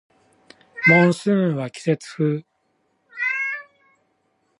[0.89, 2.43] モンスーンは季節風